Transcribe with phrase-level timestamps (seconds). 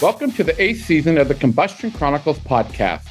[0.00, 3.06] Welcome to the eighth season of the Combustion Chronicles podcast,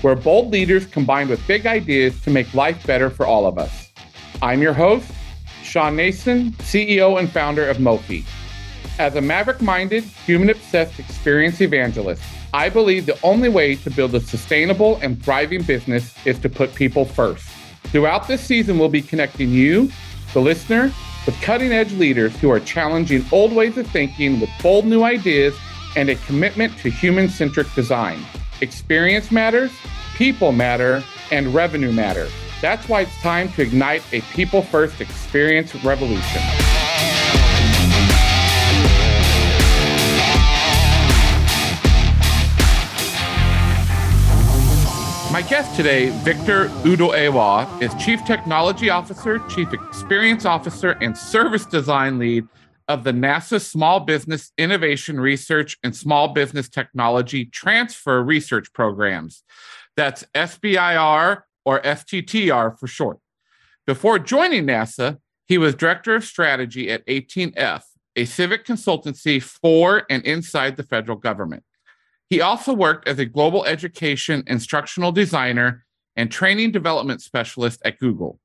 [0.00, 3.92] where bold leaders combine with big ideas to make life better for all of us.
[4.40, 5.12] I'm your host,
[5.62, 8.24] Shawn Nason, CEO and founder of Mofi.
[8.98, 12.22] As a maverick minded, human obsessed experience evangelist,
[12.54, 16.74] I believe the only way to build a sustainable and thriving business is to put
[16.74, 17.46] people first.
[17.88, 19.90] Throughout this season, we'll be connecting you,
[20.32, 20.90] the listener,
[21.26, 25.54] with cutting edge leaders who are challenging old ways of thinking with bold new ideas
[25.96, 28.20] and a commitment to human centric design.
[28.60, 29.72] Experience matters,
[30.16, 32.28] people matter, and revenue matter.
[32.60, 36.42] That's why it's time to ignite a people first experience revolution.
[45.32, 52.18] My guest today, Victor Udoewa, is Chief Technology Officer, Chief Experience Officer, and Service Design
[52.18, 52.48] Lead
[52.90, 59.44] of the NASA Small Business Innovation Research and Small Business Technology Transfer Research Programs.
[59.96, 63.18] That's SBIR or STTR for short.
[63.86, 67.82] Before joining NASA, he was Director of Strategy at 18F,
[68.16, 71.62] a civic consultancy for and inside the federal government.
[72.28, 78.40] He also worked as a global education instructional designer and training development specialist at Google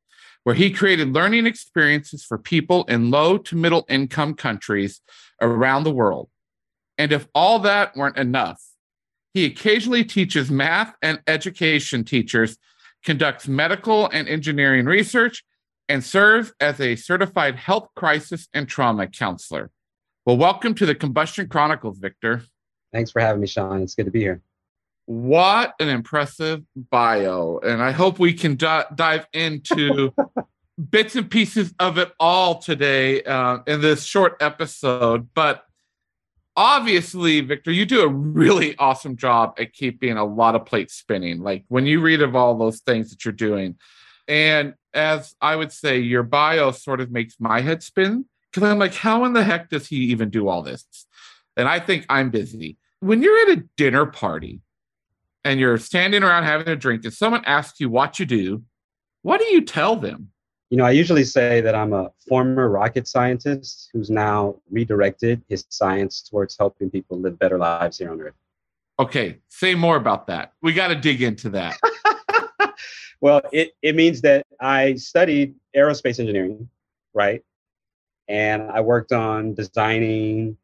[0.46, 5.02] where he created learning experiences for people in low to middle income countries
[5.42, 6.30] around the world.
[7.00, 8.62] And if all that weren't enough,
[9.34, 12.58] he occasionally teaches math and education teachers,
[13.04, 15.44] conducts medical and engineering research,
[15.90, 19.72] and serves as a certified health crisis and trauma counselor.
[20.28, 22.44] Well, welcome to the Combustion Chronicles, Victor.
[22.94, 23.82] Thanks for having me, Shawn.
[23.82, 24.42] It's good to be here.
[25.06, 27.60] What an impressive bio.
[27.60, 30.14] And I hope we can d- dive into
[30.90, 35.30] bits and pieces of it all today uh, in this short episode.
[35.34, 35.64] But
[36.56, 41.42] obviously, Victor, you do a really awesome job at keeping a lot of plates spinning.
[41.42, 43.78] Like when you read of all those things that you're doing.
[44.28, 48.80] And as I would say, your bio sort of makes my head spin because I'm
[48.80, 50.86] like, how in the heck does he even do all this?
[51.58, 52.78] And I think I'm busy.
[53.02, 54.62] When you're at a dinner party,
[55.46, 58.64] and you're standing around having a drink and someone asks you what you do,
[59.22, 60.32] what do you tell them?
[60.72, 65.66] You know, I usually say that I'm a former rocket scientist who's now redirected his
[65.70, 68.34] science towards helping people live better lives here on Earth.
[69.00, 70.54] Okay, say more about that.
[70.64, 71.78] We got to dig into that.
[73.22, 76.68] well, it, it means that I studied aerospace engineering,
[77.14, 77.44] right?
[78.28, 80.58] And I worked on designing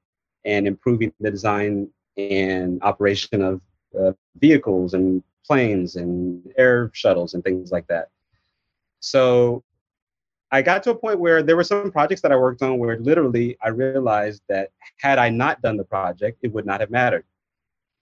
[0.43, 3.61] and improving the design and operation of
[3.99, 8.09] uh, vehicles and planes and air shuttles and things like that.
[8.99, 9.63] So
[10.51, 12.99] I got to a point where there were some projects that I worked on where
[12.99, 17.25] literally I realized that had I not done the project, it would not have mattered.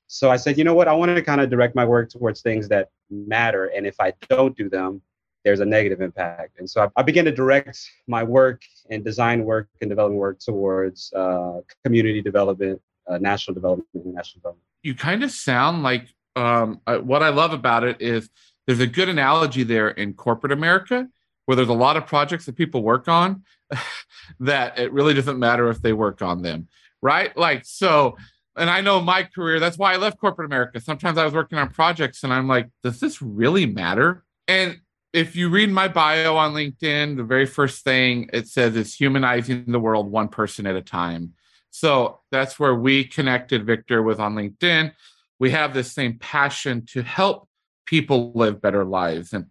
[0.07, 0.88] So I said, you know what?
[0.88, 3.66] I want to kind of direct my work towards things that matter.
[3.67, 5.01] And if I don't do them,
[5.45, 6.59] there's a negative impact.
[6.59, 10.39] And so I, I began to direct my work and design work and development work
[10.39, 16.81] towards uh, community development, uh, national development, international development you kind of sound like um,
[16.85, 18.29] what I love about it is
[18.66, 21.07] there's a good analogy there in corporate America
[21.45, 23.44] where there's a lot of projects that people work on
[24.39, 26.68] that it really doesn't matter if they work on them,
[27.01, 27.35] right?
[27.35, 28.18] Like, so,
[28.56, 30.79] and I know my career, that's why I left corporate America.
[30.79, 34.23] Sometimes I was working on projects and I'm like, does this really matter?
[34.47, 34.79] And
[35.12, 39.66] if you read my bio on LinkedIn, the very first thing it says is humanizing
[39.66, 41.34] the world one person at a time.
[41.72, 44.94] So that's where we connected, Victor, with on LinkedIn.
[45.40, 47.47] We have this same passion to help
[47.85, 49.34] people live better lives.
[49.34, 49.46] And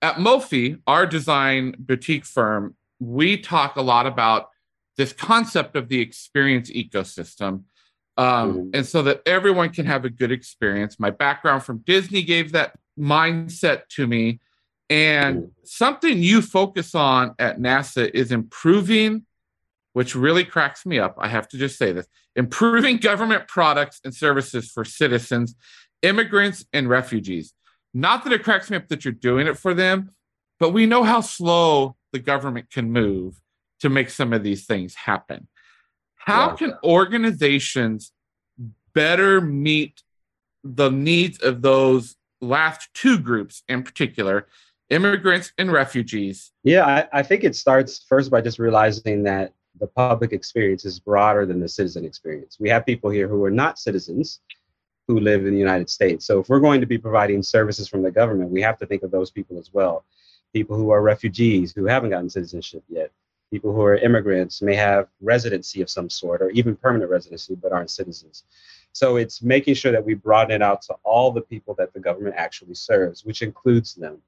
[0.00, 4.50] at Mofi, our design boutique firm, we talk a lot about
[4.96, 7.64] this concept of the experience ecosystem.
[8.18, 8.70] Um, mm-hmm.
[8.74, 11.00] And so that everyone can have a good experience.
[11.00, 14.40] My background from Disney gave that mindset to me.
[14.90, 15.48] And mm-hmm.
[15.64, 19.24] something you focus on at NASA is improving
[19.92, 21.16] which really cracks me up.
[21.18, 25.54] I have to just say this improving government products and services for citizens,
[26.02, 27.52] immigrants, and refugees.
[27.94, 30.12] Not that it cracks me up that you're doing it for them,
[30.58, 33.40] but we know how slow the government can move
[33.80, 35.48] to make some of these things happen.
[36.14, 36.56] How yeah.
[36.56, 38.12] can organizations
[38.94, 40.02] better meet
[40.62, 44.46] the needs of those last two groups in particular,
[44.88, 46.52] immigrants and refugees?
[46.62, 50.98] Yeah, I, I think it starts first by just realizing that the public experience is
[51.00, 52.58] broader than the citizen experience.
[52.60, 54.40] We have people here who are not citizens
[55.08, 56.24] who live in the United States.
[56.24, 59.02] So if we're going to be providing services from the government, we have to think
[59.02, 60.04] of those people as well.
[60.52, 63.10] People who are refugees who haven't gotten citizenship yet.
[63.52, 67.70] people who are immigrants may have residency of some sort or even permanent residency but
[67.70, 68.44] aren't citizens.
[68.92, 72.00] So it's making sure that we broaden it out to all the people that the
[72.00, 74.18] government actually serves, which includes them.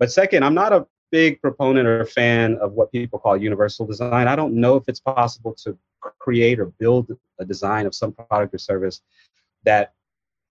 [0.00, 4.28] But second, I'm not a big proponent or fan of what people call universal design.
[4.28, 5.76] I don't know if it's possible to
[6.18, 9.02] create or build a design of some product or service
[9.64, 9.92] that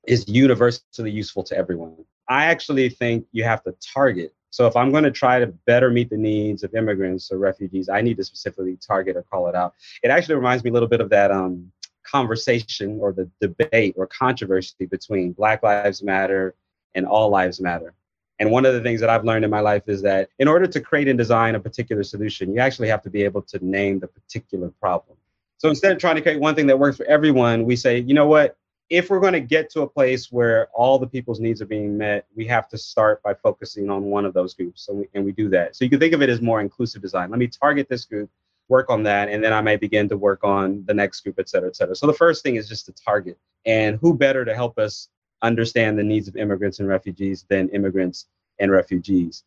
[0.07, 1.95] is universally useful to everyone.
[2.27, 4.33] I actually think you have to target.
[4.49, 7.89] So if I'm going to try to better meet the needs of immigrants or refugees,
[7.89, 9.73] I need to specifically target or call it out.
[10.01, 11.71] It actually reminds me a little bit of that um,
[12.03, 16.55] conversation or the debate or controversy between Black Lives Matter
[16.93, 17.93] and All Lives Matter.
[18.39, 20.67] And one of the things that I've learned in my life is that in order
[20.67, 23.99] to create and design a particular solution, you actually have to be able to name
[23.99, 25.17] the particular problem.
[25.57, 28.13] So instead of trying to create one thing that works for everyone, we say, you
[28.13, 28.57] know what?
[28.89, 31.97] If we're going to get to a place where all the people's needs are being
[31.97, 34.89] met, we have to start by focusing on one of those groups.
[34.89, 35.75] And we, and we do that.
[35.75, 37.31] So you can think of it as more inclusive design.
[37.31, 38.29] Let me target this group,
[38.67, 41.49] work on that, and then I may begin to work on the next group, et
[41.49, 41.95] cetera, et cetera.
[41.95, 43.39] So the first thing is just to target.
[43.65, 45.07] And who better to help us
[45.41, 48.27] understand the needs of immigrants and refugees than immigrants
[48.59, 49.43] and refugees.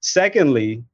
[0.00, 0.84] Secondly,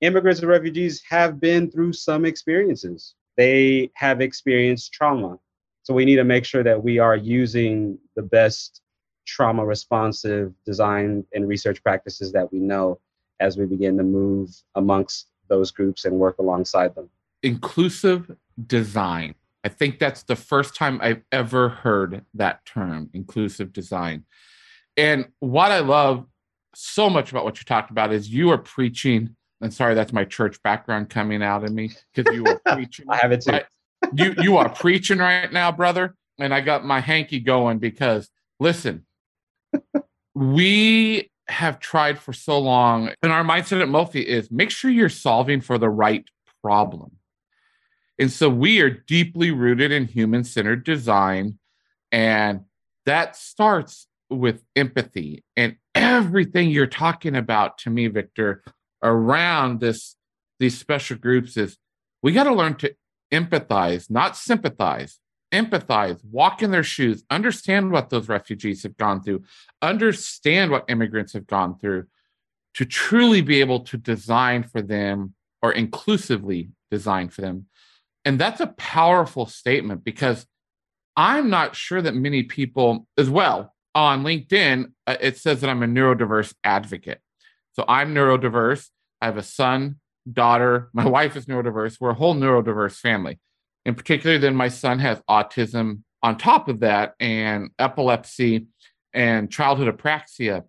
[0.00, 3.14] immigrants and refugees have been through some experiences.
[3.36, 5.38] They have experienced trauma.
[5.82, 8.82] So we need to make sure that we are using the best
[9.26, 12.98] trauma responsive design and research practices that we know
[13.40, 17.08] as we begin to move amongst those groups and work alongside them.
[17.42, 18.36] Inclusive
[18.66, 19.34] design.
[19.68, 24.24] I think that's the first time I've ever heard that term, inclusive design.
[24.96, 26.24] And what I love
[26.74, 29.36] so much about what you talked about is you are preaching.
[29.60, 33.04] And sorry, that's my church background coming out in me because you are preaching.
[33.10, 33.52] I have it too.
[33.52, 33.66] Right?
[34.14, 36.14] You you are preaching right now, brother.
[36.38, 39.04] And I got my hanky going because listen,
[40.34, 45.10] we have tried for so long, and our mindset at Mofi is make sure you're
[45.10, 46.24] solving for the right
[46.62, 47.17] problem.
[48.18, 51.58] And so we are deeply rooted in human centered design.
[52.10, 52.62] And
[53.06, 55.44] that starts with empathy.
[55.56, 58.62] And everything you're talking about to me, Victor,
[59.02, 60.16] around this
[60.58, 61.78] these special groups is
[62.22, 62.94] we got to learn to
[63.32, 65.20] empathize, not sympathize.
[65.50, 69.42] Empathize, walk in their shoes, understand what those refugees have gone through,
[69.80, 72.04] understand what immigrants have gone through
[72.74, 75.32] to truly be able to design for them
[75.62, 77.64] or inclusively design for them.
[78.24, 80.46] And that's a powerful statement because
[81.16, 85.82] I'm not sure that many people, as well, on LinkedIn, uh, it says that I'm
[85.82, 87.20] a neurodiverse advocate.
[87.72, 88.88] So I'm neurodiverse.
[89.20, 89.96] I have a son,
[90.30, 90.90] daughter.
[90.94, 91.98] My wife is neurodiverse.
[92.00, 93.38] We're a whole neurodiverse family.
[93.84, 98.66] In particular, then my son has autism on top of that, and epilepsy
[99.14, 100.64] and childhood apraxia.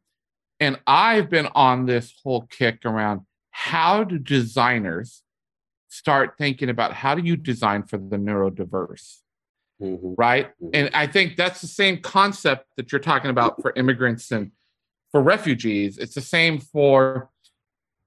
[0.60, 5.24] And I've been on this whole kick around how do designers
[5.90, 9.18] start thinking about how do you design for the neurodiverse?
[9.82, 10.14] mm-hmm.
[10.18, 10.50] right?
[10.62, 10.70] Mm-hmm.
[10.74, 14.52] And I think that's the same concept that you're talking about for immigrants and
[15.12, 15.98] for refugees.
[15.98, 17.30] It's the same for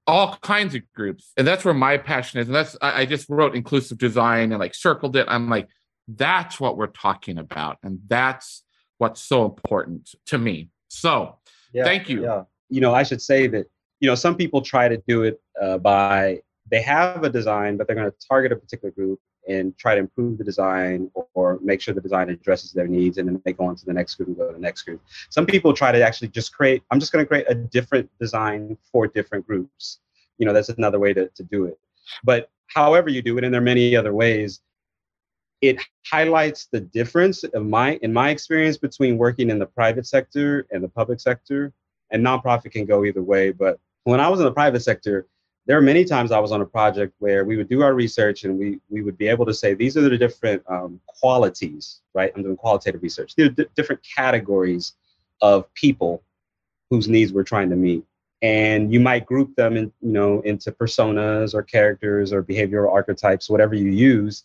[0.05, 1.31] all kinds of groups.
[1.37, 2.47] And that's where my passion is.
[2.47, 5.25] And that's, I, I just wrote inclusive design and like circled it.
[5.29, 5.67] I'm like,
[6.07, 7.77] that's what we're talking about.
[7.83, 8.63] And that's
[8.97, 10.69] what's so important to me.
[10.89, 11.37] So
[11.73, 12.23] yeah, thank you.
[12.23, 12.43] Yeah.
[12.69, 13.67] You know, I should say that,
[13.99, 16.41] you know, some people try to do it uh, by
[16.73, 19.99] they have a design, but they're going to target a particular group and try to
[19.99, 23.53] improve the design or, or, make sure the design addresses their needs and then they
[23.53, 24.99] go on to the next group and go to the next group.
[25.29, 28.75] Some people try to actually just create, I'm just going to create a different design
[28.91, 29.99] for different groups.
[30.39, 31.77] You know, that's another way to, to do it.
[32.23, 34.61] But however you do it, and there are many other ways,
[35.61, 40.65] it highlights the difference of my in my experience between working in the private sector
[40.71, 41.71] and the public sector.
[42.09, 43.51] And nonprofit can go either way.
[43.51, 45.27] But when I was in the private sector,
[45.65, 48.43] there are many times I was on a project where we would do our research
[48.43, 52.31] and we we would be able to say these are the different um, qualities, right?
[52.35, 53.35] I'm doing qualitative research.
[53.35, 54.93] There are d- different categories
[55.41, 56.23] of people
[56.89, 58.03] whose needs we're trying to meet,
[58.41, 63.49] and you might group them in, you know, into personas or characters or behavioral archetypes,
[63.49, 64.43] whatever you use.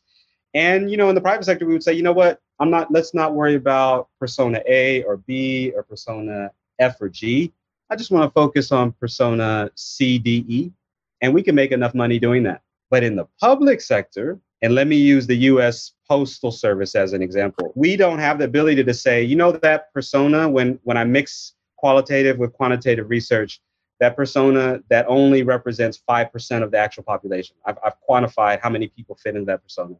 [0.55, 2.41] And you know, in the private sector, we would say, you know what?
[2.61, 2.93] I'm not.
[2.93, 7.53] Let's not worry about persona A or B or persona F or G.
[7.91, 10.73] I just want to focus on persona C, D, E
[11.21, 12.63] and we can make enough money doing that.
[12.91, 17.23] But in the public sector, and let me use the US Postal Service as an
[17.23, 21.05] example, we don't have the ability to say, you know, that persona, when, when I
[21.05, 23.61] mix qualitative with quantitative research,
[24.01, 27.57] that persona that only represents 5% of the actual population.
[27.65, 29.95] I've, I've quantified how many people fit into that persona.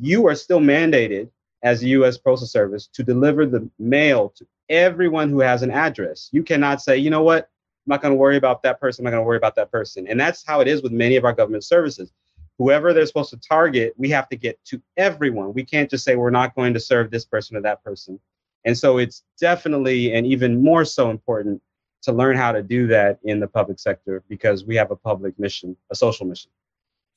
[0.00, 1.28] You are still mandated
[1.62, 6.28] as the US Postal Service to deliver the mail to everyone who has an address.
[6.32, 7.50] You cannot say, you know what,
[7.86, 9.02] I'm not going to worry about that person.
[9.02, 10.06] I'm not going to worry about that person.
[10.08, 12.12] And that's how it is with many of our government services.
[12.58, 15.52] whoever they're supposed to target, we have to get to everyone.
[15.52, 18.20] We can't just say we're not going to serve this person or that person.
[18.64, 21.60] And so it's definitely and even more so important
[22.02, 25.38] to learn how to do that in the public sector because we have a public
[25.38, 26.50] mission, a social mission.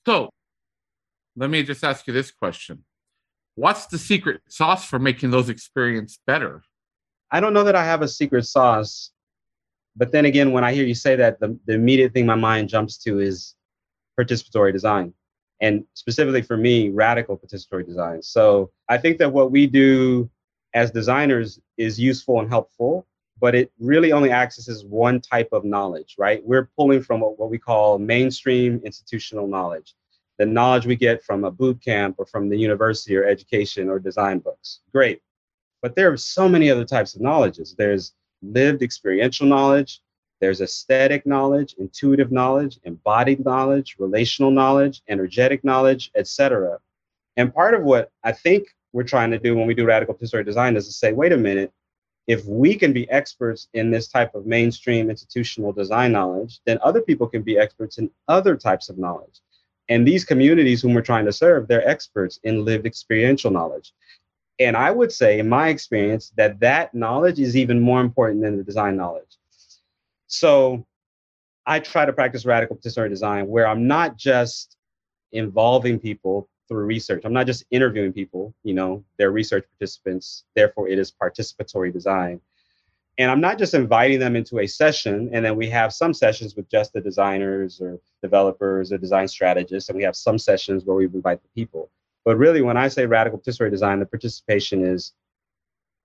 [0.05, 0.29] So
[1.35, 2.83] let me just ask you this question.
[3.55, 6.63] What's the secret sauce for making those experiences better?
[7.31, 9.11] I don't know that I have a secret sauce.
[9.95, 12.69] But then again, when I hear you say that, the, the immediate thing my mind
[12.69, 13.55] jumps to is
[14.19, 15.13] participatory design.
[15.61, 18.21] And specifically for me, radical participatory design.
[18.21, 20.29] So I think that what we do
[20.73, 23.07] as designers is useful and helpful,
[23.39, 26.41] but it really only accesses one type of knowledge, right?
[26.45, 29.95] We're pulling from what, we call mainstream institutional knowledge,
[30.37, 33.99] the knowledge we get from a boot camp or from the university or education or
[33.99, 34.81] design books.
[34.93, 35.21] Great.
[35.81, 37.75] But there are so many other types of knowledges.
[37.77, 38.13] There's
[38.53, 40.01] lived experiential knowledge,
[40.41, 46.79] there's aesthetic knowledge, intuitive knowledge, embodied knowledge, relational knowledge, energetic knowledge, etc.
[47.37, 50.45] And part of what I think we're trying to do when we do radical participatory
[50.45, 51.71] design is to say, wait a minute,
[52.27, 57.01] if we can be experts in this type of mainstream institutional design knowledge, then other
[57.01, 59.41] people can be experts in other types of knowledge.
[59.89, 63.93] And these communities whom we're trying to serve, they're experts in lived experiential knowledge.
[64.59, 68.57] And I would say, in my experience, that that knowledge is even more important than
[68.57, 69.37] the design knowledge.
[70.27, 70.85] So
[71.65, 74.77] I try to practice radical participatory design where I'm not just
[75.31, 77.23] involving people through research.
[77.25, 82.39] I'm not just interviewing people, you know, they're research participants, therefore it is participatory design.
[83.17, 86.55] And I'm not just inviting them into a session, and then we have some sessions
[86.55, 90.97] with just the designers or developers or design strategists, and we have some sessions where
[90.97, 91.89] we invite the people.
[92.25, 95.13] But really, when I say radical participatory design, the participation is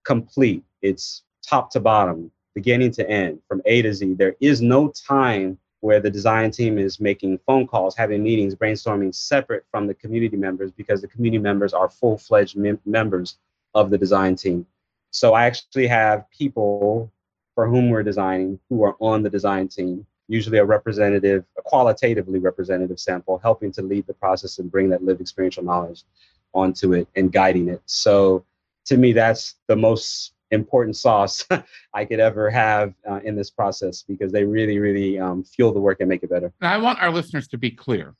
[0.04, 0.62] complete.
[0.82, 4.14] It's top to bottom, beginning to end, from A to Z.
[4.14, 9.14] There is no time where the design team is making phone calls, having meetings, brainstorming
[9.14, 13.38] separate from the community members because the community members are full fledged mem- members
[13.74, 14.66] of the design team.
[15.10, 17.10] So I actually have people
[17.54, 22.98] for whom we're designing who are on the design team, usually a representative, qualitatively representative
[22.98, 26.02] sample, helping to lead the process and bring that lived experiential knowledge
[26.52, 27.80] onto it and guiding it.
[27.86, 28.44] So
[28.86, 31.46] to me, that's the most important sauce
[31.94, 35.78] I could ever have uh, in this process because they really, really um, fuel the
[35.78, 36.52] work and make it better.
[36.60, 38.16] I want our listeners to be clear.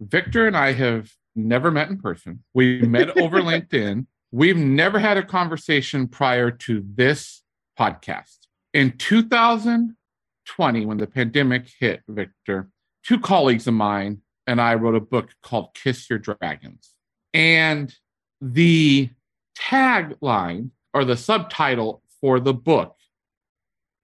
[0.00, 2.42] Victor and I have never met in person.
[2.52, 4.06] We met over LinkedIn.
[4.32, 7.44] We've never had a conversation prior to this
[7.78, 8.38] podcast.
[8.74, 12.70] In 2020, when the pandemic hit, Victor,
[13.04, 16.94] two colleagues of mine and I wrote a book called Kiss Your Dragons.
[17.34, 17.94] And
[18.40, 19.10] the
[19.58, 22.96] tagline or the subtitle for the book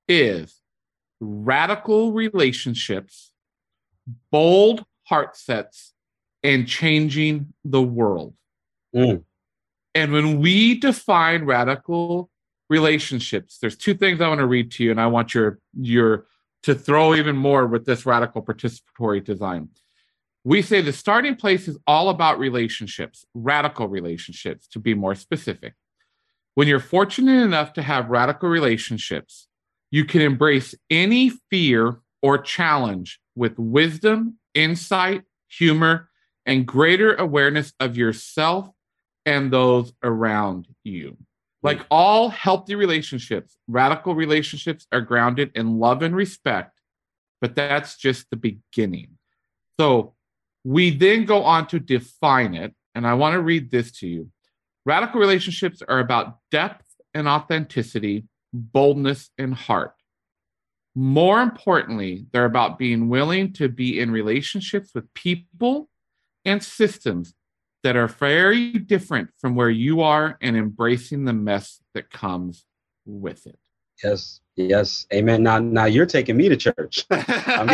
[0.06, 0.60] is
[1.18, 3.32] Radical Relationships,
[4.30, 5.94] Bold Heart Sets,
[6.42, 8.34] and Changing the World.
[8.94, 9.24] Mm.
[9.94, 12.30] And when we define radical
[12.68, 16.26] relationships, there's two things I want to read to you, and I want your your
[16.64, 19.68] to throw even more with this radical participatory design.
[20.44, 25.74] We say the starting place is all about relationships, radical relationships, to be more specific.
[26.54, 29.46] When you're fortunate enough to have radical relationships,
[29.90, 36.08] you can embrace any fear or challenge with wisdom, insight, humor,
[36.46, 38.68] and greater awareness of yourself
[39.26, 41.16] and those around you.
[41.64, 46.78] Like all healthy relationships, radical relationships are grounded in love and respect,
[47.40, 49.16] but that's just the beginning.
[49.80, 50.14] So
[50.62, 52.74] we then go on to define it.
[52.94, 54.30] And I want to read this to you.
[54.84, 59.94] Radical relationships are about depth and authenticity, boldness and heart.
[60.94, 65.88] More importantly, they're about being willing to be in relationships with people
[66.44, 67.34] and systems
[67.84, 72.64] that are very different from where you are and embracing the mess that comes
[73.06, 73.58] with it.
[74.02, 75.44] Yes, yes, amen.
[75.44, 77.06] Now, now you're taking me to church.
[77.10, 77.68] I'm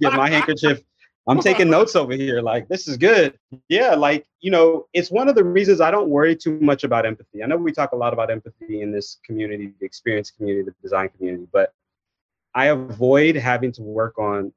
[0.00, 0.82] get my handkerchief
[1.28, 2.40] I'm taking notes over here.
[2.40, 3.36] Like, this is good.
[3.68, 7.04] Yeah, like, you know, it's one of the reasons I don't worry too much about
[7.04, 7.42] empathy.
[7.42, 10.74] I know we talk a lot about empathy in this community, the experience community, the
[10.82, 11.72] design community, but
[12.54, 14.52] I avoid having to work on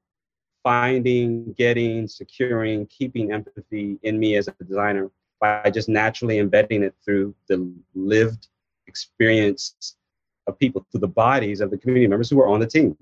[0.63, 6.95] finding, getting, securing, keeping empathy in me as a designer by just naturally embedding it
[7.03, 8.47] through the lived
[8.87, 9.95] experience
[10.47, 12.97] of people, through the bodies of the community members who are on the team.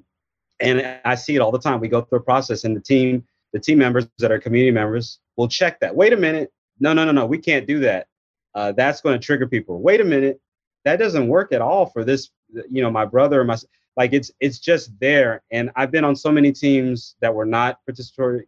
[0.59, 1.79] And I see it all the time.
[1.79, 3.23] We go through a process and the team
[3.53, 5.95] the team members that are community members will check that.
[5.95, 6.51] Wait a minute.
[6.79, 7.25] No, no, no, no.
[7.25, 8.07] We can't do that.
[8.53, 9.79] Uh, that's going to trigger people.
[9.81, 10.41] Wait a minute.
[10.85, 12.29] That doesn't work at all for this.
[12.69, 13.57] You know, my brother or my
[13.97, 15.41] like it's it's just there.
[15.51, 18.43] And I've been on so many teams that were not participatory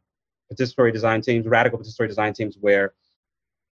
[0.53, 2.93] participatory design teams, radical participatory design teams, where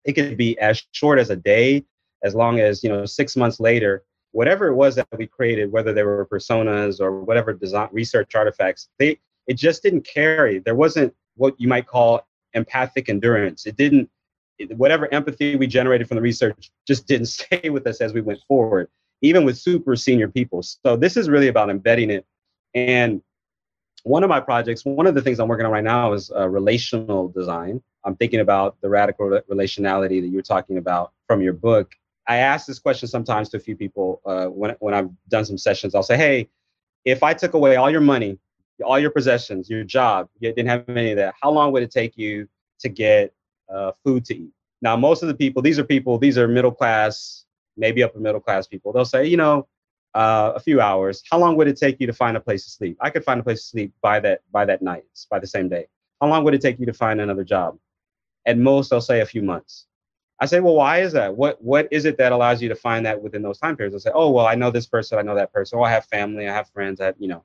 [0.04, 1.84] it could be as short as a day,
[2.22, 5.92] as long as you know six months later, whatever it was that we created, whether
[5.92, 10.60] they were personas or whatever design research artifacts, they it just didn't carry.
[10.60, 13.66] There wasn't what you might call empathic endurance.
[13.66, 14.08] It didn't
[14.76, 18.38] whatever empathy we generated from the research just didn't stay with us as we went
[18.46, 18.88] forward,
[19.24, 20.62] even with super senior people.
[20.62, 22.26] So this is really about embedding it.
[22.74, 23.22] And
[24.02, 26.46] one of my projects, one of the things I'm working on right now is uh,
[26.48, 27.82] relational design.
[28.04, 31.92] I'm thinking about the radical relationality that you're talking about from your book.
[32.26, 35.56] I ask this question sometimes to a few people uh, when, when I've done some
[35.56, 35.94] sessions.
[35.94, 36.50] I'll say, hey,
[37.06, 38.38] if I took away all your money,
[38.84, 41.90] all your possessions, your job, you didn't have any of that, how long would it
[41.90, 42.46] take you
[42.80, 43.32] to get
[43.74, 44.50] uh, food to eat?
[44.82, 47.43] Now, most of the people, these are people, these are middle class,
[47.76, 48.92] maybe upper middle class people.
[48.92, 49.66] They'll say, you know,
[50.14, 51.22] uh, a few hours.
[51.30, 52.96] How long would it take you to find a place to sleep?
[53.00, 55.68] I could find a place to sleep by that by that night, by the same
[55.68, 55.86] day.
[56.20, 57.78] How long would it take you to find another job?
[58.46, 59.86] At most, they'll say a few months.
[60.40, 61.36] I say, well, why is that?
[61.36, 63.94] What what is it that allows you to find that within those time periods?
[63.94, 65.78] I say, oh, well, I know this person, I know that person.
[65.78, 67.44] Oh, I have family, I have friends, I have, you know.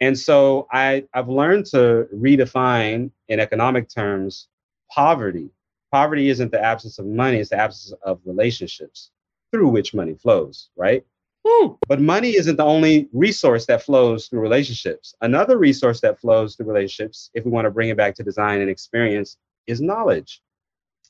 [0.00, 4.48] And so I I've learned to redefine in economic terms
[4.90, 5.50] poverty.
[5.92, 9.10] Poverty isn't the absence of money; it's the absence of relationships
[9.54, 11.04] through which money flows, right?
[11.44, 11.78] Woo.
[11.86, 15.14] But money isn't the only resource that flows through relationships.
[15.20, 18.60] Another resource that flows through relationships, if we want to bring it back to design
[18.60, 19.36] and experience,
[19.68, 20.42] is knowledge.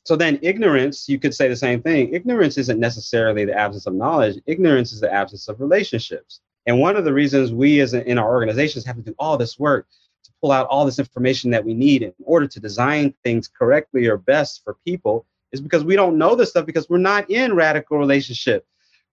[0.05, 2.13] So then, ignorance, you could say the same thing.
[2.13, 6.41] Ignorance isn't necessarily the absence of knowledge, ignorance is the absence of relationships.
[6.67, 9.59] And one of the reasons we, as in our organizations, have to do all this
[9.59, 9.87] work
[10.25, 14.07] to pull out all this information that we need in order to design things correctly
[14.07, 15.25] or best for people
[15.55, 18.67] is because we don't know this stuff because we're not in radical relationship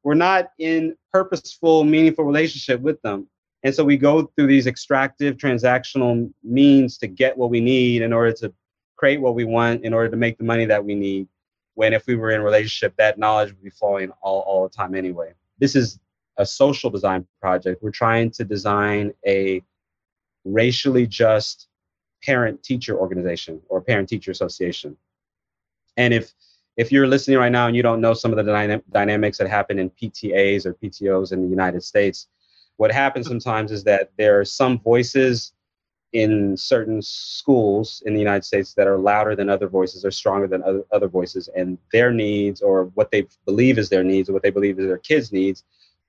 [0.03, 3.27] we're not in purposeful, meaningful relationship with them.
[3.63, 8.11] And so we go through these extractive transactional means to get what we need in
[8.11, 8.53] order to
[8.95, 11.27] create what we want, in order to make the money that we need.
[11.75, 14.95] When if we were in relationship, that knowledge would be flowing all, all the time
[14.95, 15.33] anyway.
[15.59, 15.99] This is
[16.37, 17.83] a social design project.
[17.83, 19.63] We're trying to design a
[20.43, 21.67] racially just
[22.23, 24.97] parent teacher organization or parent teacher association.
[25.97, 26.33] And if
[26.77, 29.49] if you're listening right now and you don't know some of the dyna- dynamics that
[29.49, 32.27] happen in PTAs or PTOs in the United States,
[32.77, 35.53] what happens sometimes is that there are some voices
[36.13, 40.47] in certain schools in the United States that are louder than other voices or stronger
[40.47, 44.33] than other, other voices, and their needs or what they believe is their needs or
[44.33, 45.63] what they believe is their kids' needs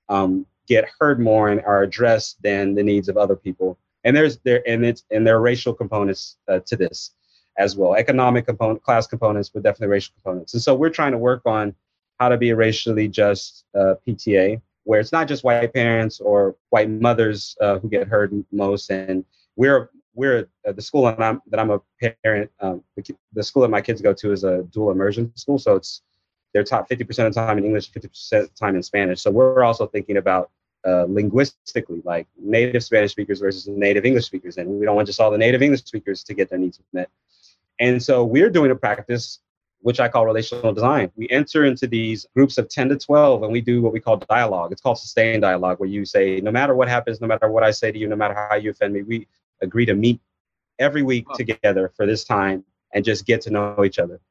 [0.09, 3.77] um, get heard more and are addressed than the needs of other people.
[4.03, 7.11] And there's there and it's and there are racial components uh, to this
[7.57, 7.95] as well.
[7.95, 10.53] Economic component, class components, but definitely racial components.
[10.53, 11.75] And so we're trying to work on
[12.19, 16.55] how to be a racially just uh, PTA, where it's not just white parents or
[16.69, 18.89] white mothers uh, who get hurt most.
[18.89, 21.79] And we're we're uh, the school that I'm that I'm a
[22.23, 22.51] parent.
[22.59, 25.75] Um, the, the, school that my kids go to is a dual immersion school, so
[25.75, 26.01] it's
[26.53, 29.21] they're taught 50% of the time in English, 50% of the time in Spanish.
[29.21, 30.51] So we're also thinking about
[30.85, 35.19] uh, linguistically, like native Spanish speakers versus native English speakers, and we don't want just
[35.19, 37.09] all the native English speakers to get their needs met.
[37.83, 39.39] And so we're doing a practice
[39.81, 41.11] which I call relational design.
[41.17, 44.15] We enter into these groups of 10 to 12 and we do what we call
[44.15, 44.71] dialogue.
[44.71, 47.71] It's called sustained dialogue, where you say, no matter what happens, no matter what I
[47.71, 49.27] say to you, no matter how you offend me, we
[49.61, 50.21] agree to meet
[50.79, 54.21] every week together for this time and just get to know each other.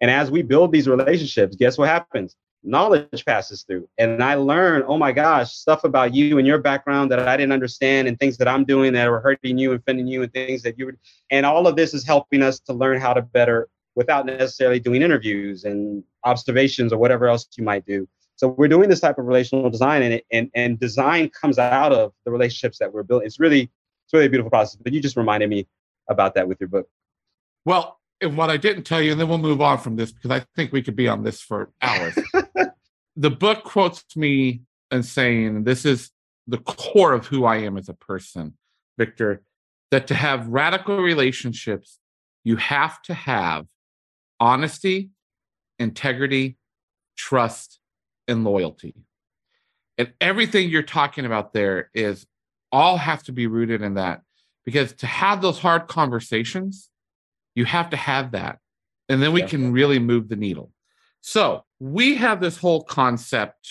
[0.00, 2.34] And as we build these relationships, guess what happens?
[2.66, 3.88] Knowledge passes through.
[3.98, 7.52] And i learn oh my gosh stuff about you and your background that i didn't
[7.52, 10.62] understand and things that i'm doing that are hurting you and offending you and things
[10.62, 10.96] that you were
[11.30, 15.02] and all of this is helping us to learn how to better without necessarily doing
[15.02, 18.06] interviews and observations or whatever else you might do.
[18.36, 22.12] So we're doing this type of relational design and and and design comes out of
[22.24, 23.26] the relationships that we're building.
[23.26, 25.66] It's really it's really a beautiful process but you just reminded me
[26.08, 26.88] about that with your book.
[27.64, 30.30] Well and what I didn't tell you, and then we'll move on from this because
[30.30, 32.16] I think we could be on this for hours.
[33.16, 36.10] the book quotes me and saying, This is
[36.46, 38.54] the core of who I am as a person,
[38.98, 39.42] Victor,
[39.90, 41.98] that to have radical relationships,
[42.44, 43.66] you have to have
[44.40, 45.10] honesty,
[45.78, 46.56] integrity,
[47.16, 47.80] trust,
[48.28, 48.94] and loyalty.
[49.98, 52.26] And everything you're talking about there is
[52.70, 54.22] all have to be rooted in that
[54.64, 56.90] because to have those hard conversations,
[57.56, 58.60] you have to have that.
[59.08, 59.48] And then we yeah.
[59.48, 60.70] can really move the needle.
[61.20, 63.68] So we have this whole concept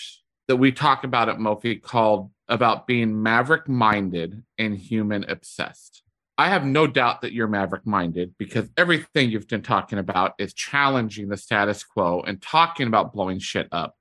[0.48, 6.02] that we talk about at Mofi called about being maverick minded and human obsessed.
[6.38, 10.52] I have no doubt that you're maverick minded because everything you've been talking about is
[10.52, 13.94] challenging the status quo and talking about blowing shit up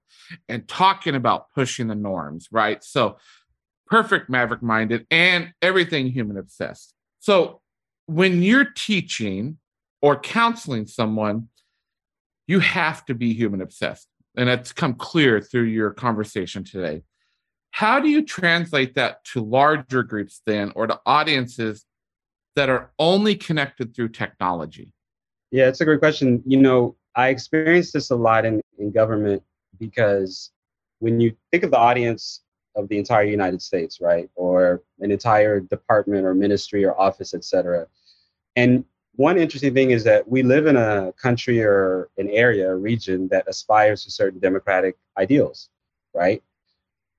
[0.49, 2.83] and talking about pushing the norms, right?
[2.83, 3.17] So,
[3.87, 6.93] perfect maverick minded and everything human obsessed.
[7.19, 7.61] So,
[8.07, 9.57] when you're teaching
[10.05, 11.47] or counseling someone,
[12.45, 14.07] you have to be human obsessed.
[14.37, 17.01] And that's come clear through your conversation today.
[17.71, 21.85] How do you translate that to larger groups then or to audiences
[22.55, 24.93] that are only connected through technology?
[25.49, 26.43] Yeah, it's a great question.
[26.45, 29.41] You know, I experienced this a lot in, in government
[29.79, 30.51] because
[30.99, 32.41] when you think of the audience
[32.75, 37.87] of the entire United States, right, or an entire department or ministry or office, etc.
[38.55, 38.85] And
[39.17, 43.27] one interesting thing is that we live in a country or an area, a region
[43.29, 45.69] that aspires to certain democratic ideals,
[46.13, 46.43] right?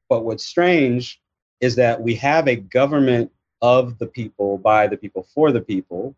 [0.09, 1.21] But what's strange
[1.61, 3.33] is that we have a government
[3.63, 6.15] of the people, by the people, for the people,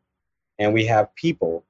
[0.59, 1.65] and we have people.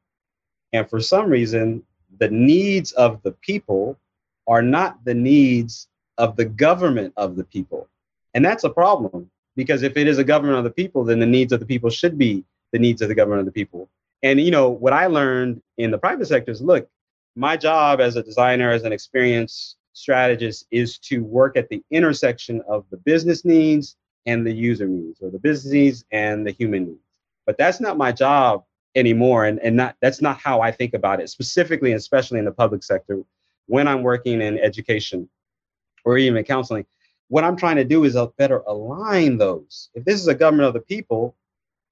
[0.72, 1.82] And for some reason,
[2.18, 3.98] the needs of the people
[4.46, 7.88] are not the needs of the government of the people.
[8.34, 11.26] And that's a problem because if it is a government of the people, then the
[11.26, 13.88] needs of the people should be the needs of the government of the people.
[14.22, 16.88] And you know, what I learned in the private sector is look,
[17.36, 22.62] my job as a designer, as an experienced strategist, is to work at the intersection
[22.68, 26.86] of the business needs and the user needs, or the business needs and the human
[26.86, 27.00] needs.
[27.46, 29.44] But that's not my job anymore.
[29.46, 32.52] And, and not that's not how I think about it, specifically, and especially in the
[32.52, 33.22] public sector,
[33.66, 35.28] when I'm working in education
[36.04, 36.86] or even counseling.
[37.28, 39.90] What I'm trying to do is uh, better align those.
[39.94, 41.36] If this is a government of the people,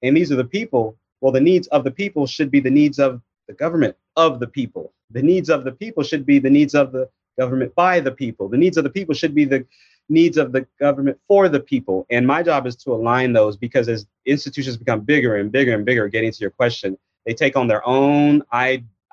[0.01, 2.99] and these are the people, well, the needs of the people should be the needs
[2.99, 4.93] of the government of the people.
[5.11, 8.49] The needs of the people should be the needs of the government by the people.
[8.49, 9.65] The needs of the people should be the
[10.09, 12.05] needs of the government for the people.
[12.09, 15.85] And my job is to align those because as institutions become bigger and bigger and
[15.85, 18.43] bigger, getting to your question, they take on their own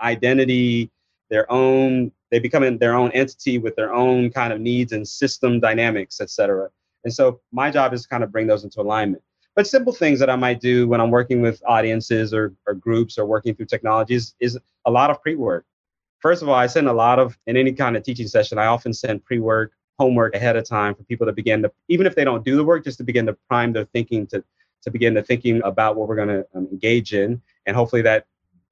[0.00, 0.90] identity,
[1.30, 5.60] their own they become their own entity with their own kind of needs and system
[5.60, 6.68] dynamics, etc.
[7.04, 9.22] And so my job is to kind of bring those into alignment.
[9.56, 13.18] But simple things that I might do when I'm working with audiences or, or groups
[13.18, 15.64] or working through technologies is a lot of pre-work.
[16.18, 18.66] First of all, I send a lot of in any kind of teaching session, I
[18.66, 22.24] often send pre-work, homework ahead of time for people to begin to, even if they
[22.24, 24.42] don't do the work, just to begin to prime their thinking to
[24.82, 28.26] to begin to thinking about what we're going to um, engage in, and hopefully that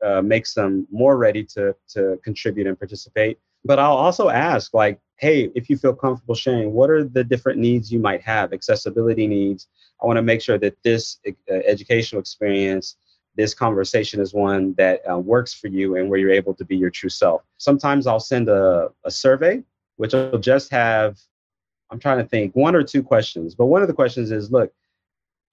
[0.04, 4.98] uh, makes them more ready to to contribute and participate but I'll also ask, like,
[5.16, 8.52] hey, if you feel comfortable sharing, what are the different needs you might have?
[8.52, 9.68] Accessibility needs.
[10.02, 12.96] I want to make sure that this uh, educational experience,
[13.36, 16.76] this conversation is one that uh, works for you and where you're able to be
[16.76, 17.42] your true self.
[17.58, 19.62] Sometimes I'll send a, a survey,
[19.96, 21.18] which will just have,
[21.90, 23.54] I'm trying to think, one or two questions.
[23.54, 24.72] But one of the questions is look,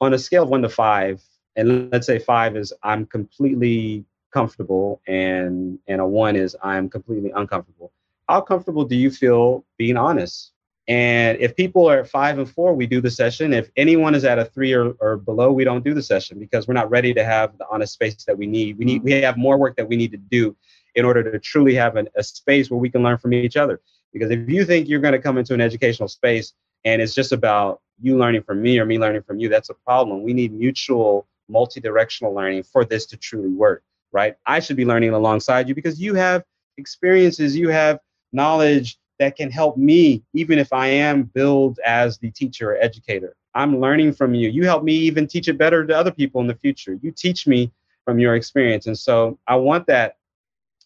[0.01, 1.21] on a scale of one to five,
[1.55, 7.31] and let's say five is I'm completely comfortable and and a one is I'm completely
[7.31, 7.91] uncomfortable
[8.29, 10.51] how comfortable do you feel being honest?
[10.89, 13.53] And if people are at five and four, we do the session.
[13.53, 16.67] If anyone is at a three or, or below, we don't do the session because
[16.67, 18.79] we're not ready to have the honest space that we need.
[18.79, 20.55] We need we have more work that we need to do
[20.95, 23.81] in order to truly have an, a space where we can learn from each other.
[24.11, 27.31] Because if you think you're going to come into an educational space and it's just
[27.31, 30.23] about you learning from me or me learning from you, that's a problem.
[30.23, 34.35] We need mutual, multi-directional learning for this to truly work, right?
[34.47, 36.43] I should be learning alongside you because you have
[36.77, 37.99] experiences, you have
[38.31, 43.35] knowledge that can help me, even if I am billed as the teacher or educator.
[43.53, 44.49] I'm learning from you.
[44.49, 46.97] You help me even teach it better to other people in the future.
[47.01, 47.71] You teach me
[48.05, 48.87] from your experience.
[48.87, 50.17] And so I want that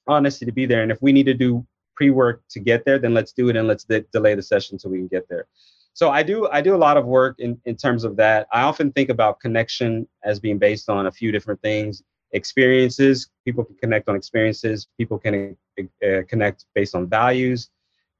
[0.08, 0.82] honesty to be there.
[0.82, 1.66] And if we need to do
[1.96, 4.90] pre-work to get there, then let's do it and let's de- delay the session so
[4.90, 5.46] we can get there.
[5.94, 8.48] So I do I do a lot of work in, in terms of that.
[8.52, 13.30] I often think about connection as being based on a few different things experiences.
[13.46, 14.88] People can connect on experiences.
[14.98, 17.70] People can uh, connect based on values.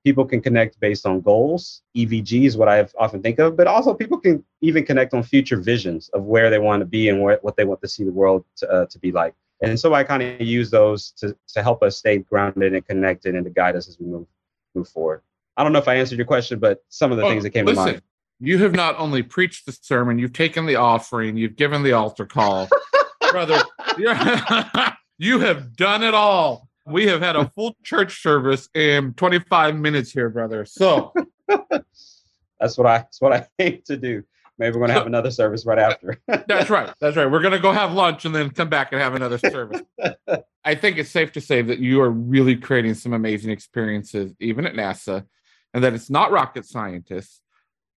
[0.04, 1.82] People can connect based on goals.
[1.96, 5.58] EVG is what I often think of, but also people can even connect on future
[5.58, 8.12] visions of where they want to be and where, what they want to see the
[8.12, 9.34] world to, uh, to be like.
[9.62, 13.36] And so I kind of use those to, to help us stay grounded and connected
[13.36, 14.28] and to guide us as we move
[14.76, 15.22] move forward.
[15.56, 17.66] I don't know if I answered your question, but some of the things that came
[17.66, 18.02] listen, to mind.
[18.40, 22.26] You have not only preached the sermon, you've taken the offering, you've given the altar
[22.26, 22.68] call.
[23.34, 23.62] brother.
[25.18, 26.70] you have done it all.
[26.86, 30.66] We have had a full church service in 25 minutes here, brother.
[30.66, 31.14] So
[31.48, 34.24] that's what I that's what I aim to do.
[34.60, 36.20] Maybe we're gonna have another service right after.
[36.28, 36.94] that's right.
[37.00, 37.30] That's right.
[37.30, 39.82] We're gonna go have lunch and then come back and have another service.
[40.64, 44.66] I think it's safe to say that you are really creating some amazing experiences, even
[44.66, 45.26] at NASA,
[45.74, 47.42] and that it's not rocket scientists,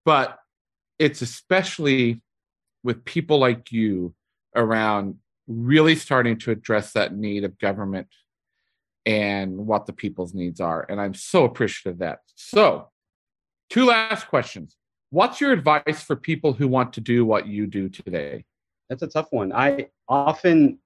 [0.04, 0.38] but
[0.98, 2.22] it's especially
[2.82, 4.14] with people like you
[4.54, 8.08] around really starting to address that need of government
[9.06, 10.84] and what the people's needs are.
[10.88, 12.18] And I'm so appreciative of that.
[12.34, 12.88] So,
[13.70, 14.76] two last questions.
[15.10, 18.44] What's your advice for people who want to do what you do today?
[18.90, 19.52] That's a tough one.
[19.52, 20.78] I often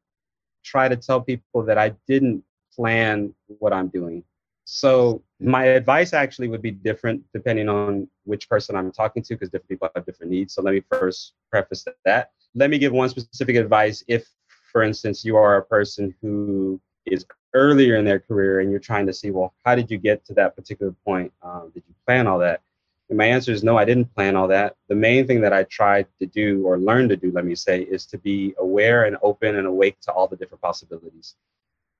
[0.62, 4.22] try to tell people that I didn't plan what I'm doing.
[4.64, 9.48] So my advice actually would be different depending on which person I'm talking to, because
[9.48, 10.54] different people have different needs.
[10.54, 12.30] So let me first preface that.
[12.54, 14.04] Let me give one specific advice.
[14.06, 14.28] If,
[14.70, 16.80] for instance, you are a person who
[17.10, 20.24] is earlier in their career and you're trying to see, well, how did you get
[20.26, 21.32] to that particular point?
[21.42, 22.62] Um, did you plan all that?
[23.08, 24.76] And my answer is no, I didn't plan all that.
[24.88, 27.82] The main thing that I tried to do or learn to do, let me say,
[27.82, 31.34] is to be aware and open and awake to all the different possibilities.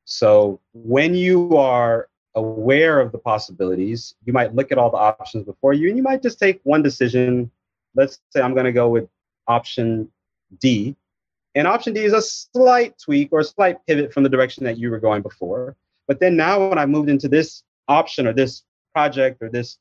[0.05, 5.45] So when you are aware of the possibilities, you might look at all the options
[5.45, 7.51] before you and you might just take one decision.
[7.97, 9.09] Let's say I'm going to go with
[9.49, 10.11] option
[10.61, 10.95] D.
[11.61, 14.79] And option D is a slight tweak or a slight pivot from the direction that
[14.79, 15.77] you were going before.
[16.09, 18.63] But then now, when I moved into this option or this
[18.95, 19.77] project or this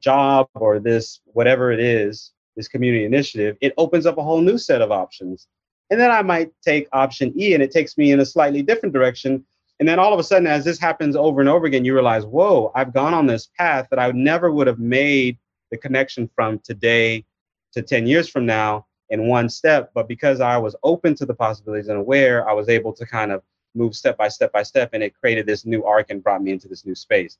[0.00, 4.58] job or this whatever it is, this community initiative, it opens up a whole new
[4.58, 5.46] set of options.
[5.88, 8.92] And then I might take option E and it takes me in a slightly different
[8.92, 9.46] direction.
[9.80, 12.26] And then all of a sudden, as this happens over and over again, you realize,
[12.26, 15.38] whoa, I've gone on this path that I never would have made
[15.70, 17.24] the connection from today
[17.72, 18.84] to 10 years from now
[19.14, 19.90] in one step.
[19.94, 23.32] But because I was open to the possibilities and aware, I was able to kind
[23.32, 23.42] of
[23.74, 24.90] move step by step by step.
[24.92, 27.38] And it created this new arc and brought me into this new space.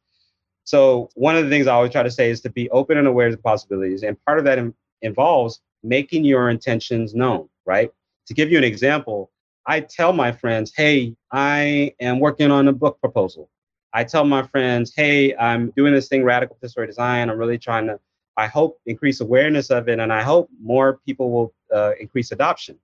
[0.65, 3.07] So one of the things I always try to say is to be open and
[3.07, 4.03] aware of the possibilities.
[4.03, 7.91] And part of that Im- involves making your intentions known, right?
[8.29, 9.31] To give you an example,
[9.67, 13.51] I tell my friends, hey, I am working on a book proposal.
[13.93, 17.31] I tell my friends, hey, I'm doing this thing, radical participatory design.
[17.31, 18.01] I'm really trying to,
[18.37, 22.79] I hope, increase awareness of it, and I hope more people will uh, increase adoption.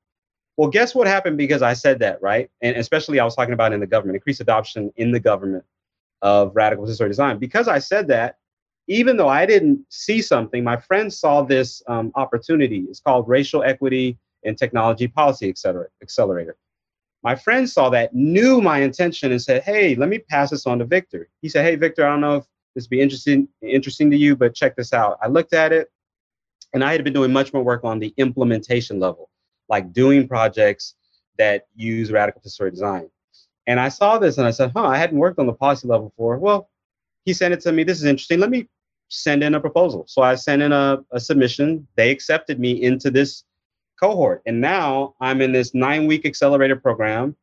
[0.57, 2.51] Well, guess what happened because I said that, right?
[2.61, 5.65] And especially I was talking about in the government, increase adoption in the government
[6.23, 7.39] of radical design.
[7.39, 8.37] Because I said that,
[8.87, 12.81] even though I didn't see something, my friends saw this um, opportunity.
[12.91, 16.57] It's called Racial Equity and Technology Policy Accelerator.
[17.23, 20.79] My friend saw that, knew my intention, and said, "Hey, let me pass this on
[20.79, 24.17] to Victor." He said, "Hey, Victor, I don't know if this be interesting interesting to
[24.17, 25.91] you, but check this out." I looked at it,
[26.73, 29.31] and I had been doing much more work on the implementation level,
[29.69, 30.95] like doing projects
[31.39, 33.11] that use radical participatory design.
[33.67, 36.09] And I saw this and I said, huh, I hadn't worked on the policy level
[36.09, 36.39] before.
[36.39, 36.71] Well,
[37.25, 37.85] he sent it to me.
[37.85, 38.41] This is interesting.
[38.41, 38.69] Let me
[39.09, 40.05] send in a proposal.
[40.09, 41.87] So I sent in a, a submission.
[41.97, 43.45] They accepted me into this
[44.01, 44.43] cohort.
[44.47, 47.37] And now I'm in this nine week accelerator program,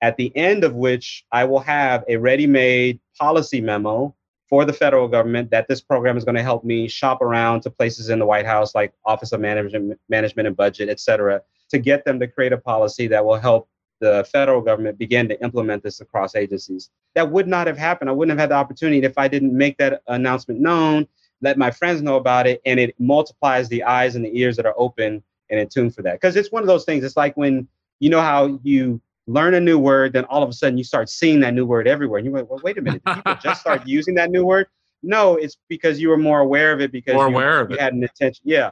[0.00, 4.14] at the end of which I will have a ready made policy memo
[4.50, 7.70] for the federal government that this program is going to help me shop around to
[7.70, 11.78] places in the White House like Office of Management, Management and Budget, et cetera, to
[11.78, 13.68] get them to create a policy that will help
[14.00, 16.90] the federal government begin to implement this across agencies.
[17.14, 18.10] That would not have happened.
[18.10, 21.06] I wouldn't have had the opportunity if I didn't make that announcement known,
[21.42, 24.66] let my friends know about it, and it multiplies the eyes and the ears that
[24.66, 26.14] are open and in tune for that.
[26.14, 27.04] Because it's one of those things.
[27.04, 27.68] It's like when
[28.00, 31.08] you know how you learn a new word, then all of a sudden you start
[31.08, 32.18] seeing that new word everywhere.
[32.18, 34.66] And you went, well, wait a minute, people just start using that new word?
[35.02, 37.76] No, it's because you were more aware of it because more you, aware of you
[37.76, 37.80] it.
[37.80, 38.42] had an intention.
[38.44, 38.70] Yeah.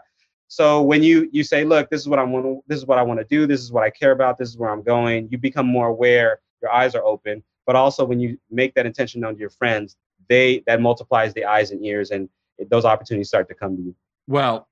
[0.49, 2.99] So when you you say, look, this is what I want to, this is what
[2.99, 5.29] I want to do, this is what I care about, this is where I'm going,
[5.31, 7.43] you become more aware, your eyes are open.
[7.65, 9.97] But also when you make that intention known to your friends,
[10.29, 13.83] they that multiplies the eyes and ears, and it, those opportunities start to come to
[13.83, 13.95] you.
[14.27, 14.69] Well,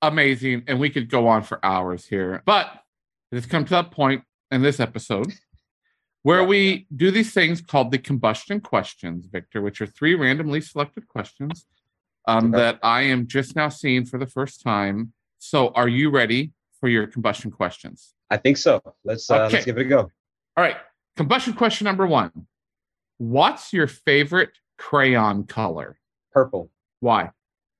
[0.00, 2.70] amazing, and we could go on for hours here, but
[3.30, 5.32] it's come to that point in this episode
[6.22, 11.06] where we do these things called the combustion questions, Victor, which are three randomly selected
[11.08, 11.66] questions
[12.26, 12.56] um, Okay.
[12.62, 15.12] that I am just now seeing for the first time.
[15.38, 18.14] So, are you ready for your combustion questions?
[18.30, 18.82] I think so.
[19.04, 19.54] Let's uh, Okay.
[19.54, 20.00] let's give it a go.
[20.00, 20.76] All right.
[21.16, 22.46] Combustion question number one
[23.18, 25.98] What's your favorite crayon color?
[26.32, 26.70] Purple.
[27.00, 27.30] Why?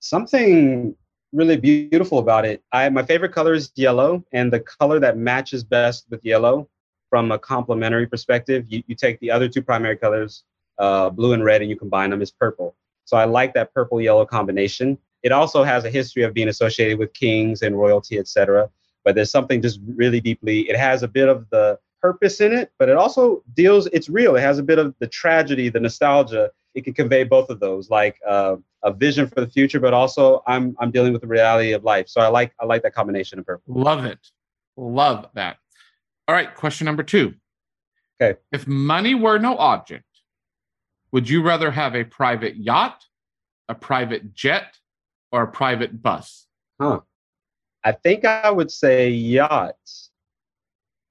[0.00, 0.96] Something
[1.32, 2.62] really beautiful about it.
[2.72, 6.68] I my favorite color is yellow, and the color that matches best with yellow
[7.08, 10.44] from a complementary perspective, you, you take the other two primary colors,
[10.78, 12.76] uh, blue and red, and you combine them is purple.
[13.04, 14.98] So I like that purple yellow combination.
[15.22, 18.68] It also has a history of being associated with kings and royalty, etc.
[19.04, 20.68] But there's something just really deeply.
[20.68, 23.86] It has a bit of the purpose in it, but it also deals.
[23.92, 24.36] It's real.
[24.36, 26.50] It has a bit of the tragedy, the nostalgia.
[26.74, 30.42] It can convey both of those, like uh, a vision for the future, but also
[30.46, 32.08] I'm I'm dealing with the reality of life.
[32.08, 33.74] So I like I like that combination of purple.
[33.74, 34.18] Love it.
[34.76, 35.58] Love that.
[36.26, 36.54] All right.
[36.54, 37.34] Question number two.
[38.20, 38.38] Okay.
[38.52, 40.04] If money were no object,
[41.12, 43.04] would you rather have a private yacht,
[43.68, 44.78] a private jet,
[45.32, 46.46] or a private bus?
[46.80, 47.00] Huh.
[47.84, 49.76] I think I would say yacht.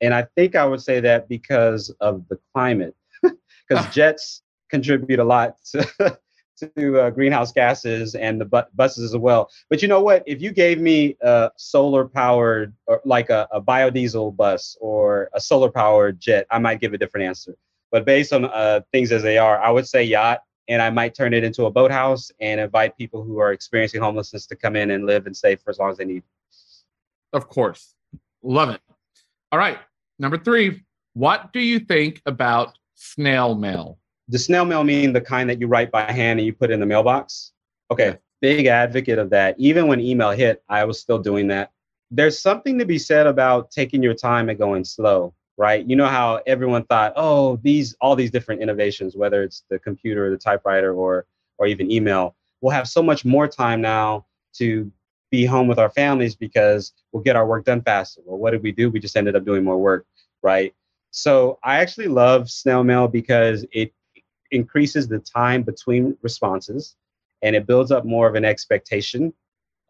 [0.01, 3.91] And I think I would say that because of the climate, because ah.
[3.91, 6.19] jets contribute a lot to,
[6.57, 9.49] to uh, greenhouse gases and the bu- buses as well.
[9.69, 10.23] But you know what?
[10.25, 15.41] If you gave me a solar powered, or like a, a biodiesel bus or a
[15.41, 17.55] solar powered jet, I might give a different answer.
[17.91, 21.15] But based on uh, things as they are, I would say yacht, and I might
[21.15, 24.91] turn it into a boathouse and invite people who are experiencing homelessness to come in
[24.91, 26.23] and live and stay for as long as they need.
[27.33, 27.95] Of course.
[28.43, 28.81] Love it.
[29.51, 29.79] All right.
[30.19, 33.97] Number three, what do you think about snail mail?
[34.29, 36.79] The snail mail mean the kind that you write by hand and you put in
[36.79, 37.53] the mailbox?
[37.91, 38.09] Okay.
[38.09, 38.15] Yeah.
[38.39, 39.55] Big advocate of that.
[39.57, 41.71] Even when email hit, I was still doing that.
[42.11, 45.87] There's something to be said about taking your time and going slow right?
[45.87, 50.27] You know how everyone thought, oh, these all these different innovations, whether it's the computer,
[50.27, 51.25] or the typewriter, or
[51.57, 54.91] or even email, we'll have so much more time now to
[55.31, 58.21] be home with our families because we'll get our work done faster.
[58.23, 58.89] Well, what did we do?
[58.89, 60.05] We just ended up doing more work,
[60.41, 60.73] right?
[61.11, 63.93] So I actually love snail mail because it
[64.51, 66.95] increases the time between responses
[67.41, 69.33] and it builds up more of an expectation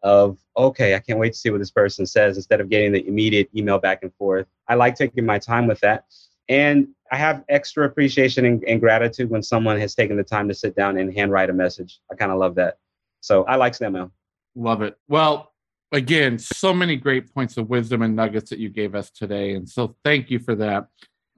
[0.02, 3.06] of okay i can't wait to see what this person says instead of getting the
[3.06, 4.46] immediate email back and forth.
[4.68, 6.04] I like taking my time with that.
[6.48, 10.54] And i have extra appreciation and, and gratitude when someone has taken the time to
[10.54, 12.00] sit down and handwrite a message.
[12.12, 12.78] I kind of love that.
[13.20, 14.12] So i like snail mail
[14.54, 14.96] love it.
[15.08, 15.52] Well
[15.90, 19.66] again so many great points of wisdom and nuggets that you gave us today and
[19.68, 20.88] so thank you for that.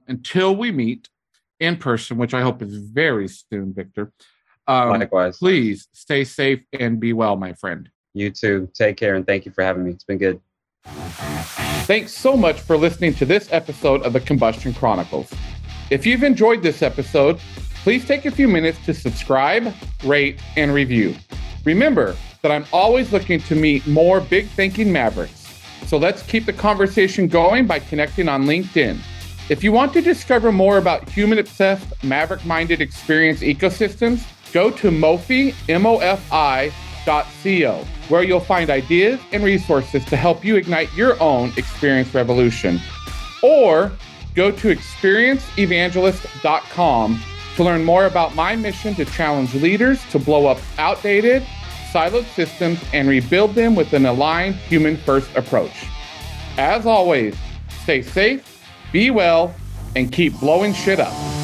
[0.07, 1.09] Until we meet
[1.61, 4.11] in person which i hope is very soon victor
[4.67, 8.69] um, likewise please stay safe and be well my friend you too.
[8.73, 9.91] Take care and thank you for having me.
[9.91, 10.39] It's been good.
[11.85, 15.31] Thanks so much for listening to this episode of the Combustion Chronicles.
[15.89, 17.39] If you've enjoyed this episode,
[17.83, 21.15] please take a few minutes to subscribe, rate, and review.
[21.65, 25.47] Remember that I'm always looking to meet more big thinking mavericks.
[25.87, 28.99] So let's keep the conversation going by connecting on LinkedIn.
[29.51, 34.91] If you want to discover more about human obsessed, maverick minded experience ecosystems, go to
[34.91, 35.53] Mofi,
[38.07, 42.79] where you'll find ideas and resources to help you ignite your own experience revolution.
[43.43, 43.91] Or
[44.35, 47.21] go to experienceevangelist.com
[47.57, 51.43] to learn more about my mission to challenge leaders to blow up outdated,
[51.91, 55.87] siloed systems and rebuild them with an aligned human first approach.
[56.57, 57.35] As always,
[57.83, 58.50] stay safe,
[58.91, 59.53] be well,
[59.95, 61.40] and keep blowing shit up.